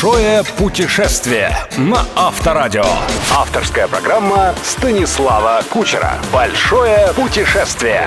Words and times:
Большое 0.00 0.44
путешествие 0.56 1.50
на 1.76 2.06
Авторадио. 2.14 2.84
Авторская 3.34 3.88
программа 3.88 4.54
Станислава 4.62 5.60
Кучера. 5.70 6.12
Большое 6.32 7.12
путешествие. 7.16 8.06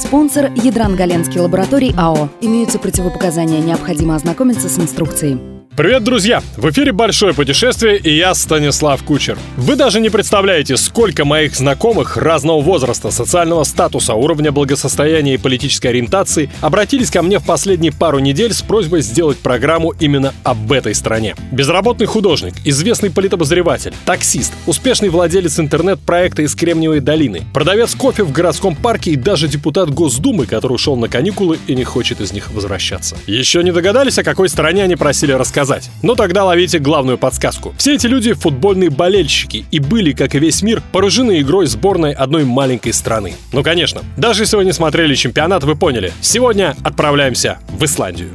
Спонсор 0.00 0.46
Ядран-Галенский 0.46 1.38
лабораторий 1.38 1.94
АО. 1.96 2.28
Имеются 2.40 2.80
противопоказания. 2.80 3.60
Необходимо 3.60 4.16
ознакомиться 4.16 4.68
с 4.68 4.80
инструкцией. 4.80 5.57
Привет, 5.78 6.02
друзья! 6.02 6.42
В 6.56 6.68
эфире 6.70 6.90
«Большое 6.90 7.32
путешествие» 7.34 7.98
и 7.98 8.16
я, 8.16 8.34
Станислав 8.34 9.00
Кучер. 9.04 9.38
Вы 9.56 9.76
даже 9.76 10.00
не 10.00 10.10
представляете, 10.10 10.76
сколько 10.76 11.24
моих 11.24 11.54
знакомых 11.54 12.16
разного 12.16 12.60
возраста, 12.60 13.12
социального 13.12 13.62
статуса, 13.62 14.14
уровня 14.14 14.50
благосостояния 14.50 15.34
и 15.34 15.38
политической 15.38 15.86
ориентации 15.86 16.50
обратились 16.62 17.12
ко 17.12 17.22
мне 17.22 17.38
в 17.38 17.46
последние 17.46 17.92
пару 17.92 18.18
недель 18.18 18.54
с 18.54 18.60
просьбой 18.60 19.02
сделать 19.02 19.38
программу 19.38 19.94
именно 20.00 20.34
об 20.42 20.72
этой 20.72 20.96
стране. 20.96 21.36
Безработный 21.52 22.06
художник, 22.06 22.54
известный 22.64 23.10
политобозреватель, 23.12 23.94
таксист, 24.04 24.54
успешный 24.66 25.10
владелец 25.10 25.60
интернет-проекта 25.60 26.42
из 26.42 26.56
Кремниевой 26.56 26.98
долины, 26.98 27.42
продавец 27.54 27.94
кофе 27.94 28.24
в 28.24 28.32
городском 28.32 28.74
парке 28.74 29.12
и 29.12 29.16
даже 29.16 29.46
депутат 29.46 29.90
Госдумы, 29.90 30.46
который 30.46 30.72
ушел 30.72 30.96
на 30.96 31.08
каникулы 31.08 31.56
и 31.68 31.76
не 31.76 31.84
хочет 31.84 32.20
из 32.20 32.32
них 32.32 32.50
возвращаться. 32.50 33.16
Еще 33.28 33.62
не 33.62 33.70
догадались, 33.70 34.18
о 34.18 34.24
какой 34.24 34.48
стране 34.48 34.82
они 34.82 34.96
просили 34.96 35.30
рассказать? 35.30 35.67
Сказать. 35.68 35.90
Но 36.02 36.14
тогда 36.14 36.44
ловите 36.44 36.78
главную 36.78 37.18
подсказку. 37.18 37.74
Все 37.76 37.94
эти 37.94 38.06
люди 38.06 38.32
футбольные 38.32 38.88
болельщики 38.90 39.66
и 39.70 39.78
были, 39.78 40.12
как 40.12 40.34
и 40.34 40.38
весь 40.38 40.62
мир, 40.62 40.82
поражены 40.92 41.40
игрой 41.40 41.66
сборной 41.66 42.12
одной 42.12 42.44
маленькой 42.44 42.92
страны. 42.92 43.34
Ну, 43.52 43.62
конечно. 43.62 44.02
Даже 44.16 44.44
если 44.44 44.56
вы 44.56 44.64
не 44.64 44.72
смотрели 44.72 45.14
чемпионат, 45.14 45.64
вы 45.64 45.76
поняли. 45.76 46.12
Сегодня 46.22 46.74
отправляемся 46.82 47.58
в 47.68 47.84
Исландию. 47.84 48.30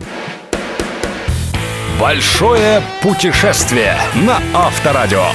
Большое 1.99 2.81
путешествие 3.01 3.97
на 4.15 4.39
Авторадио. 4.53 5.25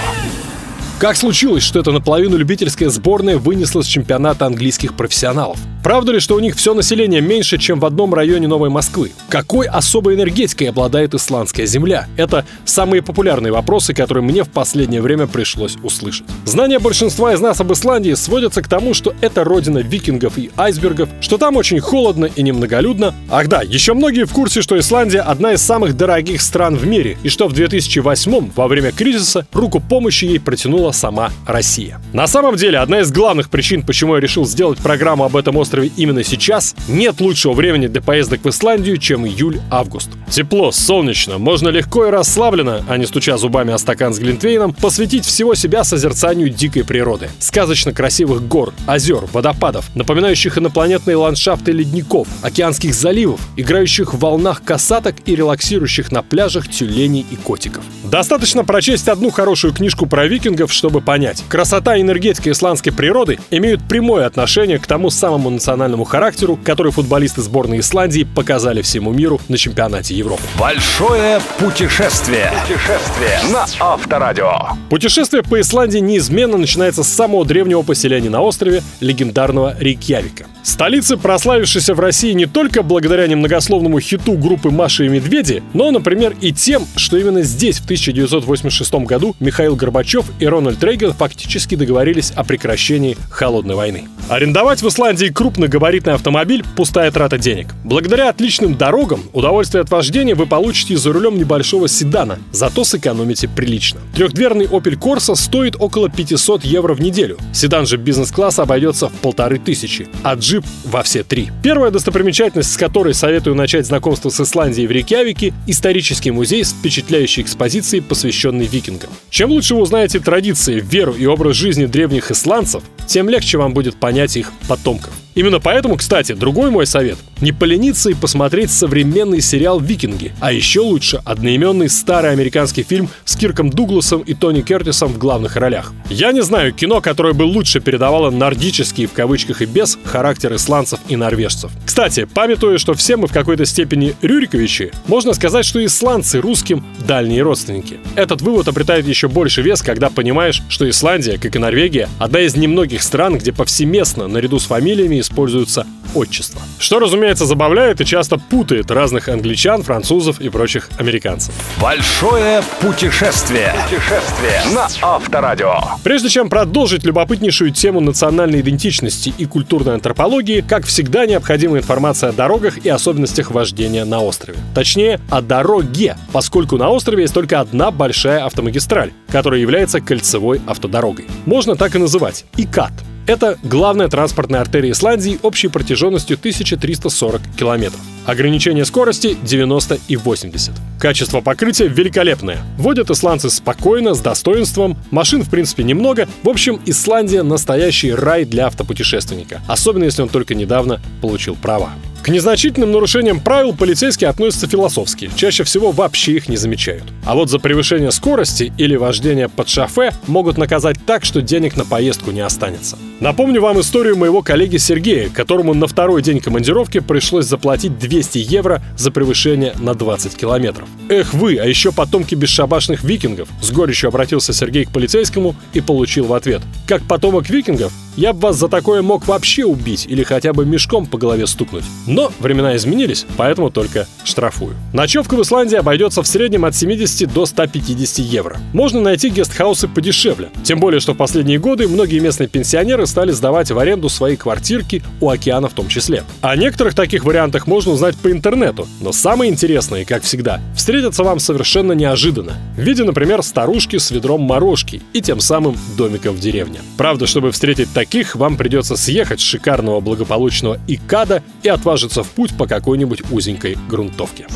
Как 0.99 1.17
случилось, 1.17 1.63
что 1.63 1.79
эта 1.79 1.93
наполовину 1.93 2.37
любительская 2.37 2.91
сборная 2.91 3.39
вынесла 3.39 3.83
с 3.83 3.87
чемпионата 3.87 4.47
английских 4.47 4.95
профессионалов? 4.95 5.59
Правда 5.83 6.13
ли, 6.13 6.21
что 6.21 6.35
у 6.35 6.41
них 6.41 6.57
все 6.57 6.75
население 6.75 7.21
меньше, 7.21 7.57
чем 7.57 7.81
в 7.81 7.87
одном 7.87 8.13
районе 8.13 8.49
Новой 8.49 8.69
Москвы? 8.69 9.13
Какой 9.29 9.67
особой 9.67 10.17
энергетикой 10.17 10.69
обладает 10.69 11.15
исландская 11.15 11.67
земля? 11.67 12.07
Это 12.17 12.45
самые 12.65 13.01
популярные 13.01 13.53
вопросы, 13.53 13.95
которые 13.95 14.25
мне 14.25 14.43
в 14.43 14.51
последнее 14.51 15.01
время 15.01 15.27
пришлось 15.27 15.77
услышать. 15.83 16.27
Знания 16.45 16.79
большинства 16.79 17.33
из 17.33 17.41
нас 17.41 17.61
об 17.61 17.73
Исландии 17.73 18.15
сводятся 18.15 18.61
к 18.63 18.69
тому, 18.69 18.93
что 18.93 19.15
это 19.21 19.45
родина 19.45 19.79
викингов 19.79 20.37
и 20.37 20.51
айсбергов, 20.57 21.09
что 21.21 21.39
там 21.39 21.57
очень 21.57 21.81
холодно 21.81 22.27
и 22.27 22.43
немноголюдно. 22.43 23.15
Ах 23.31 23.49
да, 23.49 23.63
еще 23.63 23.95
многие 23.95 24.25
в 24.25 24.33
курсе, 24.33 24.63
что 24.63 24.79
Исландия 24.79 25.21
одна 25.21 25.53
из 25.53 25.63
самых 25.63 25.97
дорогих 25.97 26.43
стран 26.43 26.77
в 26.77 26.87
мире, 26.87 27.17
и 27.23 27.29
что 27.29 27.49
в 27.49 27.53
2008 27.53 28.51
во 28.55 28.69
время 28.69 28.93
кризиса 28.93 29.47
руку 29.53 29.81
помощи 29.81 30.25
ей 30.25 30.41
протянула 30.41 30.93
сама 30.93 31.31
Россия. 31.47 32.01
На 32.13 32.27
самом 32.27 32.57
деле, 32.57 32.79
одна 32.79 33.01
из 33.01 33.13
главных 33.13 33.49
причин, 33.49 33.83
почему 33.83 34.17
я 34.17 34.21
решил 34.21 34.45
сделать 34.45 34.79
программу 34.79 35.25
об 35.25 35.37
этом 35.37 35.57
острове 35.57 35.78
острове 35.79 35.91
именно 35.97 36.25
сейчас, 36.25 36.75
нет 36.89 37.21
лучшего 37.21 37.53
времени 37.53 37.87
для 37.87 38.03
поездок 38.03 38.45
в 38.45 38.49
Исландию, 38.49 38.97
чем 38.99 39.27
июль-август. 39.27 40.11
Тепло, 40.31 40.73
солнечно, 40.73 41.39
можно 41.39 41.69
легко 41.69 42.07
и 42.07 42.11
расслабленно, 42.11 42.85
а 42.89 42.97
не 42.97 43.07
стуча 43.07 43.37
зубами 43.37 43.73
о 43.73 43.79
стакан 43.79 44.13
с 44.13 44.19
глинтвейном, 44.19 44.73
посвятить 44.73 45.25
всего 45.25 45.55
себя 45.55 45.85
созерцанию 45.85 46.51
дикой 46.51 46.85
природы. 46.85 47.29
Сказочно 47.39 47.93
красивых 47.93 48.47
гор, 48.47 48.73
озер, 48.87 49.25
водопадов, 49.33 49.87
напоминающих 49.95 50.59
инопланетные 50.59 51.17
ландшафты 51.17 51.73
ледников, 51.73 52.29
океанских 52.43 52.95
заливов, 52.95 53.41
играющих 53.57 54.15
в 54.15 54.19
волнах 54.19 54.63
касаток 54.63 55.17
и 55.27 55.35
релаксирующих 55.35 56.13
на 56.13 56.23
пляжах 56.23 56.69
тюленей 56.69 57.25
и 57.31 57.37
котиков. 57.37 57.85
Достаточно 58.05 58.65
прочесть 58.65 59.09
одну 59.09 59.31
хорошую 59.31 59.73
книжку 59.73 60.07
про 60.07 60.27
викингов, 60.27 60.73
чтобы 60.73 61.01
понять. 61.01 61.45
Красота 61.49 61.97
и 61.97 62.03
энергетика 62.03 62.51
исландской 62.51 62.93
природы 62.93 63.39
имеют 63.51 63.87
прямое 63.89 64.27
отношение 64.27 64.79
к 64.79 64.87
тому 64.87 65.11
самому 65.11 65.51
национальному 65.59 66.05
характеру, 66.05 66.59
который 66.65 66.93
футболисты 66.93 67.43
сборной 67.43 67.81
Исландии 67.81 68.27
показали 68.35 68.81
всему 68.83 69.13
миру 69.13 69.41
на 69.49 69.59
чемпионате 69.59 70.15
Европы. 70.15 70.43
Большое 70.59 71.41
путешествие. 71.59 72.51
Путешествие 72.67 73.39
на 73.53 73.67
Авторадио. 73.81 74.53
Путешествие 74.89 75.43
по 75.43 75.61
Исландии 75.61 75.99
неизменно 75.99 76.57
начинается 76.57 77.03
с 77.03 77.09
самого 77.09 77.45
древнего 77.45 77.83
поселения 77.83 78.31
на 78.31 78.41
острове, 78.41 78.83
легендарного 79.01 79.77
Рейкьявика. 79.79 80.47
Столицы, 80.69 81.17
прославившейся 81.17 81.95
в 81.95 82.01
России 82.01 82.33
не 82.35 82.45
только 82.45 82.83
благодаря 82.83 83.27
немногословному 83.27 84.01
хиту 84.01 84.33
группы 84.33 84.71
«Маша 84.71 85.05
и 85.05 85.09
медведи», 85.09 85.63
но, 85.73 85.91
например, 85.91 86.37
и 86.43 86.53
тем, 86.53 86.87
что 86.95 87.17
именно 87.17 87.41
здесь 87.41 87.79
в 87.79 87.85
1986 87.85 88.93
году 89.07 89.35
Михаил 89.41 89.77
Горбачев 89.77 90.27
и 90.39 90.47
Рональд 90.47 90.85
Рейган 90.85 91.15
фактически 91.15 91.75
договорились 91.75 92.33
о 92.33 92.45
прекращении 92.45 93.17
холодной 93.31 93.77
войны. 93.77 94.09
Арендовать 94.29 94.83
в 94.83 94.89
Исландии 94.89 95.29
крупногабаритный 95.29 96.13
автомобиль– 96.13 96.63
пустая 96.77 97.11
трата 97.11 97.39
денег. 97.39 97.69
Благодаря 97.83 98.29
отличным 98.29 98.77
дорогам 98.77 99.23
удовольствие 99.33 99.81
от 99.81 99.91
вождения 99.91 100.35
вы 100.35 100.45
получите 100.45 100.99
за 100.99 101.15
рулем 101.15 101.39
небольшого 101.39 101.89
седана, 101.89 102.39
зато 102.53 102.85
сэкономите 102.85 103.49
прилично. 103.49 104.01
Трехдверный 104.15 104.67
Opel 104.67 104.99
Corsa 104.99 105.35
стоит 105.35 105.77
около 105.79 106.11
500 106.11 106.67
евро 106.67 106.93
в 106.93 107.01
неделю. 107.01 107.39
Седан 107.55 107.87
же 107.87 107.97
бизнес-класса 107.97 108.65
обойдется 108.65 109.09
в 109.09 109.13
полторы 109.13 109.59
тысячи, 109.59 110.09
а 110.23 110.35
джип 110.35 110.58
джип 110.59 110.65
во 110.85 111.03
все 111.03 111.23
три. 111.23 111.51
Первая 111.63 111.91
достопримечательность, 111.91 112.73
с 112.73 112.77
которой 112.77 113.15
советую 113.15 113.57
начать 113.57 113.87
знакомство 113.87 114.31
с 114.31 114.41
Исландией 114.41 114.87
в 114.87 114.91
Рейкьявике– 114.91 115.53
исторический 115.67 116.31
музей 116.31 116.65
с 116.65 116.73
впечатляющей 116.73 117.43
экспозицией, 117.43 118.03
посвященной 118.03 118.67
викингам. 118.67 119.11
Чем 119.31 119.51
лучше 119.51 119.75
вы 119.75 119.83
узнаете 119.83 120.21
традиции, 120.21 120.81
веру 120.81 121.13
и 121.13 121.27
образ 121.27 121.57
жизни 121.57 121.87
древних 121.87 122.31
исландцев, 122.31 122.83
тем 123.07 123.29
легче 123.29 123.59
вам 123.59 123.75
будет 123.75 123.97
понять 123.97 124.37
их 124.37 124.53
потомков. 124.67 125.13
Именно 125.35 125.61
поэтому, 125.61 125.97
кстати, 125.97 126.33
другой 126.33 126.71
мой 126.71 126.87
совет– 126.87 127.17
не 127.41 127.53
полениться 127.53 128.11
и 128.11 128.15
посмотреть 128.15 128.71
современный 128.71 129.41
сериал 129.41 129.81
«Викинги», 129.81 130.33
а 130.41 130.53
еще 130.53 130.81
лучше 130.81 131.21
одноименный 131.25 131.89
старый 131.89 132.33
американский 132.33 132.83
фильм 132.83 133.09
с 133.25 133.37
Кирком 133.37 133.71
Дугласом 133.71 134.23
и 134.23 134.35
Тони 134.35 134.63
Кертисом 134.63 135.13
в 135.13 135.19
главных 135.19 135.57
ролях. 135.57 135.93
Я 136.11 136.33
не 136.33 136.43
знаю 136.43 136.73
кино, 136.73 137.01
которое 137.01 137.35
бы 137.35 137.43
лучше 137.43 137.81
передавало 137.81 138.31
нордический 138.31 139.07
в 139.07 139.13
кавычках 139.13 139.63
и 139.63 139.67
без 139.67 139.99
характер 140.05 140.55
исландцев 140.55 141.01
и 141.09 141.17
норвежцев. 141.17 141.71
Кстати, 141.85 142.25
памятуя, 142.25 142.79
что 142.79 142.95
все 142.95 143.17
мы 143.17 143.27
в 143.27 143.33
какой-то 143.33 143.65
степени 143.67 144.15
Рюриковичи, 144.23 144.93
можно 145.07 145.33
сказать, 145.33 145.65
что 145.65 145.85
исландцы 145.85 146.41
русским 146.41 146.85
дальние 147.07 147.43
родственники. 147.43 147.99
Этот 148.15 148.43
вывод 148.43 148.69
обретает 148.69 149.07
еще 149.07 149.29
больше 149.29 149.63
вес, 149.63 149.83
когда 149.83 150.11
понимаешь, 150.11 150.63
что 150.69 150.89
Исландия, 150.89 151.39
как 151.39 151.55
и 151.57 151.59
Норвегия, 151.59 152.09
одна 152.19 152.41
из 152.41 152.57
немногих 152.57 153.03
стран, 153.03 153.39
где 153.39 153.53
повсеместно, 153.53 154.29
наряду 154.29 154.59
с 154.59 154.67
фамилиями 154.67 155.21
используются 155.21 155.87
отчества. 156.15 156.61
Что, 156.79 156.99
разумеется, 156.99 157.28
забавляет 157.37 158.01
и 158.01 158.05
часто 158.05 158.39
путает 158.39 158.91
разных 158.91 159.29
англичан, 159.29 159.83
французов 159.83 160.41
и 160.41 160.49
прочих 160.49 160.89
американцев. 160.99 161.55
Большое 161.81 162.63
путешествие. 162.81 163.75
Путешествие 163.85 164.61
на 164.75 164.89
Авторадио. 165.03 165.75
Прежде 166.03 166.29
чем 166.29 166.49
продолжить 166.49 167.05
любопытнейшую 167.05 167.73
тему 167.73 168.01
национальной 168.01 168.61
идентичности 168.61 169.33
и 169.37 169.45
культурной 169.45 169.95
антропологии, 169.95 170.61
как 170.61 170.87
всегда, 170.87 171.27
необходима 171.27 171.79
информация 171.79 172.31
о 172.31 172.33
дорогах 172.33 172.79
и 172.79 172.89
особенностях 172.89 173.51
вождения 173.51 174.05
на 174.05 174.21
острове. 174.21 174.59
Точнее, 174.75 175.21
о 175.31 175.43
дороге, 175.43 176.17
поскольку 176.33 176.77
на 176.77 176.89
острове 176.91 177.23
есть 177.23 177.35
только 177.35 177.61
одна 177.61 177.91
большая 177.91 178.45
автомагистраль, 178.45 179.13
которая 179.29 179.61
является 179.61 180.01
кольцевой 180.01 180.61
автодорогой. 180.67 181.27
Можно 181.47 181.77
так 181.77 181.95
и 181.95 181.99
называть– 181.99 182.45
ИКАТ– 182.57 182.93
это 183.29 183.59
главная 183.63 184.09
транспортная 184.09 184.63
артерия 184.63 184.93
Исландии 184.93 185.39
общей 185.43 185.69
протяженностью 185.69 186.37
1340 186.37 187.43
километров. 187.57 188.01
Ограничение 188.27 188.85
скорости 188.85 189.37
90 189.43 189.99
и 190.09 190.17
80. 190.17 190.73
Качество 190.99 191.41
покрытия 191.41 191.89
великолепное. 191.89 192.59
Водят 192.79 193.11
исландцы 193.11 193.51
спокойно, 193.51 194.15
с 194.15 194.21
достоинством. 194.21 194.97
Машин, 195.11 195.43
в 195.45 195.51
принципе, 195.51 195.85
немного. 195.85 196.27
В 196.43 196.49
общем, 196.49 196.81
Исландия 196.87 197.43
настоящий 197.43 198.13
рай 198.13 198.45
для 198.45 198.67
автопутешественника. 198.67 199.61
Особенно, 199.69 200.05
если 200.05 200.23
он 200.23 200.31
только 200.31 200.55
недавно 200.55 201.01
получил 201.21 201.55
права. 201.55 201.93
К 202.23 202.29
незначительным 202.29 202.93
нарушениям 202.93 203.41
правил 203.41 203.73
полицейские 203.73 204.29
относятся 204.29 204.67
философски, 204.67 205.31
чаще 205.37 205.65
всего 205.65 205.93
вообще 205.93 206.33
их 206.33 206.49
не 206.49 206.57
замечают. 206.57 207.05
А 207.25 207.35
вот 207.35 207.49
за 207.51 207.59
превышение 207.59 208.11
скорости 208.11 208.73
или 208.77 208.97
вождение 208.97 209.49
под 209.49 209.69
шофе 209.69 210.13
могут 210.27 210.59
наказать 210.59 210.97
так, 211.07 211.25
что 211.25 211.41
денег 211.41 211.77
на 211.77 211.85
поездку 211.85 212.31
не 212.31 212.41
останется. 212.41 212.99
Напомню 213.21 213.61
вам 213.61 213.81
историю 213.81 214.17
моего 214.17 214.43
коллеги 214.43 214.77
Сергея, 214.77 215.29
которому 215.29 215.75
на 215.75 215.89
второй 215.89 216.23
день 216.23 216.39
командировки 216.41 217.01
пришлось 217.01 217.47
заплатить 217.47 217.99
200 217.99 218.39
евро 218.39 218.81
за 218.97 219.11
превышение 219.11 219.73
на 219.81 219.95
20 219.95 220.37
километров. 220.37 220.89
Эх 221.09 221.35
вы, 221.35 221.57
а 221.57 221.67
еще 221.67 221.91
потомки 221.91 222.37
бесшабашных 222.37 223.03
викингов. 223.03 223.49
С 223.61 223.73
горечью 223.73 224.09
обратился 224.09 224.53
Сергей 224.53 224.85
к 224.85 224.93
полицейскому 224.93 225.57
и 225.73 225.81
получил 225.81 226.27
в 226.27 226.33
ответ. 226.33 226.63
Как 226.87 227.03
потомок 227.03 227.51
викингов, 227.51 227.93
я 228.17 228.33
бы 228.33 228.41
вас 228.41 228.57
за 228.57 228.69
такое 228.69 229.03
мог 229.03 229.27
вообще 229.27 229.65
убить 229.65 230.07
или 230.09 230.23
хотя 230.23 230.53
бы 230.53 230.65
мешком 230.65 231.07
по 231.07 231.19
голове 231.19 231.47
стукнуть. 231.47 231.85
Но 232.09 232.33
времена 232.41 232.75
изменились, 232.75 233.27
поэтому 233.37 233.71
только 233.71 234.07
штрафую. 234.25 234.75
Ночевка 234.93 235.35
в 235.35 235.43
Исландии 235.43 235.77
обойдется 235.77 236.23
в 236.23 236.27
среднем 236.27 236.65
от 236.65 236.75
70 236.75 237.33
до 237.33 237.45
150 237.45 238.19
евро. 238.19 238.57
Можно 238.73 239.01
найти 239.01 239.29
гестхаусы 239.29 239.89
подешевле. 239.89 240.49
Тем 240.65 240.81
более, 240.81 241.01
что 241.01 241.13
в 241.13 241.17
последние 241.17 241.59
годы 241.59 241.87
многие 241.87 242.19
местные 242.19 242.49
пенсионеры 242.49 243.07
стали 243.07 243.31
сдавать 243.31 243.71
в 243.71 243.79
аренду 243.79 244.09
свои 244.09 244.37
квартирки 244.37 245.03
у 245.21 245.29
океана 245.29 245.69
в 245.69 245.75
том 245.75 245.89
числе. 245.89 246.25
О 246.41 246.57
некоторых 246.57 246.95
таких 246.95 247.25
вариантах 247.25 247.67
можно 247.67 247.93
узнать 247.93 248.17
по 248.17 248.33
интернету, 248.33 248.89
но 249.03 249.13
самые 249.13 249.51
интересные, 249.51 250.07
как 250.07 250.23
всегда, 250.23 250.61
встретятся 250.75 251.25
вам 251.25 251.39
совершенно 251.41 251.93
неожиданно. 251.93 252.55
В 252.77 252.81
виде, 252.81 253.05
например, 253.05 253.43
старушки 253.43 253.99
с 253.99 254.11
ведром 254.11 254.41
морожки 254.41 255.03
и 255.13 255.21
тем 255.21 255.41
самым 255.41 255.77
домиком 255.99 256.35
в 256.35 256.41
деревне. 256.41 256.81
Правда, 256.97 257.27
чтобы 257.27 257.53
встретить 257.53 257.93
таких, 257.93 258.35
вам 258.35 258.57
придется 258.57 258.97
съехать 258.97 259.41
с 259.41 259.45
шикарного 259.45 260.01
благополучного 260.01 260.79
Икада 260.87 261.43
и 261.63 261.69
отважиться 261.99 262.23
в 262.23 262.31
путь 262.31 262.57
по 262.57 262.69
какой-нибудь 262.69 263.23
узенькой 263.33 263.77
грунтовке. 263.89 264.47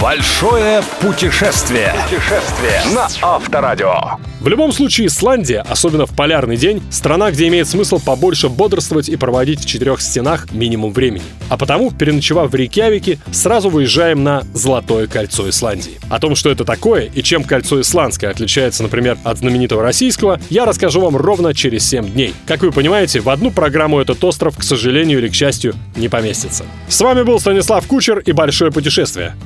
Большое 0.00 0.82
путешествие. 1.00 1.94
Путешествие 2.04 2.80
на 2.94 3.08
Авторадио. 3.20 4.18
В 4.40 4.48
любом 4.48 4.72
случае, 4.72 5.06
Исландия, 5.06 5.60
особенно 5.60 6.06
в 6.06 6.16
полярный 6.16 6.56
день, 6.56 6.82
страна, 6.90 7.30
где 7.30 7.46
имеет 7.46 7.68
смысл 7.68 8.00
побольше 8.04 8.48
бодрствовать 8.48 9.08
и 9.08 9.14
проводить 9.16 9.60
в 9.60 9.66
четырех 9.66 10.00
стенах 10.00 10.50
минимум 10.50 10.92
времени. 10.92 11.22
А 11.48 11.56
потому, 11.56 11.92
переночевав 11.92 12.50
в 12.50 12.54
Рейкьявике, 12.54 13.18
сразу 13.30 13.70
выезжаем 13.70 14.24
на 14.24 14.42
Золотое 14.52 15.06
кольцо 15.06 15.48
Исландии. 15.48 16.00
О 16.10 16.18
том, 16.18 16.34
что 16.34 16.50
это 16.50 16.64
такое 16.64 17.10
и 17.14 17.22
чем 17.22 17.44
кольцо 17.44 17.80
исландское 17.80 18.30
отличается, 18.30 18.82
например, 18.82 19.16
от 19.22 19.38
знаменитого 19.38 19.82
российского, 19.82 20.40
я 20.50 20.64
расскажу 20.64 21.00
вам 21.00 21.16
ровно 21.16 21.54
через 21.54 21.88
7 21.88 22.10
дней. 22.10 22.34
Как 22.46 22.62
вы 22.62 22.72
понимаете, 22.72 23.20
в 23.20 23.28
одну 23.28 23.52
программу 23.52 24.00
этот 24.00 24.24
остров, 24.24 24.58
к 24.58 24.64
сожалению 24.64 25.20
или 25.20 25.28
к 25.28 25.34
счастью, 25.34 25.74
не 25.94 26.08
поместится. 26.08 26.64
С 26.88 27.00
вами 27.00 27.22
был 27.22 27.38
Станислав 27.38 27.86
Кучер 27.86 28.18
и 28.18 28.32
Большое 28.32 28.72
путешествие. 28.72 29.36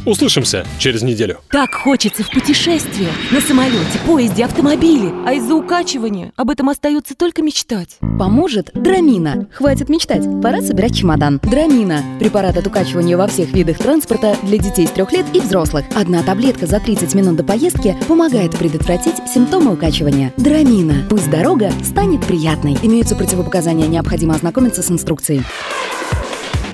Услышимся 0.46 0.64
через 0.78 1.02
неделю. 1.02 1.38
Так 1.50 1.74
хочется 1.74 2.22
в 2.22 2.30
путешествие. 2.30 3.08
На 3.32 3.40
самолете, 3.40 3.98
поезде, 4.06 4.44
автомобиле. 4.44 5.12
А 5.26 5.32
из-за 5.32 5.54
укачивания 5.54 6.32
об 6.36 6.50
этом 6.50 6.68
остается 6.68 7.16
только 7.16 7.42
мечтать. 7.42 7.96
Поможет 8.18 8.70
Драмина. 8.72 9.48
Хватит 9.52 9.88
мечтать, 9.88 10.24
пора 10.40 10.62
собирать 10.62 10.96
чемодан. 10.96 11.40
Драмина. 11.42 12.00
Препарат 12.20 12.56
от 12.56 12.66
укачивания 12.66 13.16
во 13.16 13.26
всех 13.26 13.52
видах 13.52 13.78
транспорта 13.78 14.36
для 14.42 14.58
детей 14.58 14.86
с 14.86 14.90
трех 14.90 15.10
лет 15.10 15.26
и 15.32 15.40
взрослых. 15.40 15.84
Одна 15.96 16.22
таблетка 16.22 16.66
за 16.66 16.78
30 16.78 17.14
минут 17.14 17.36
до 17.36 17.42
поездки 17.42 17.96
помогает 18.06 18.56
предотвратить 18.56 19.16
симптомы 19.32 19.72
укачивания. 19.72 20.32
Драмина. 20.36 21.06
Пусть 21.10 21.28
дорога 21.28 21.72
станет 21.82 22.24
приятной. 22.24 22.78
Имеются 22.82 23.16
противопоказания, 23.16 23.88
необходимо 23.88 24.34
ознакомиться 24.34 24.82
с 24.82 24.90
инструкцией. 24.92 25.42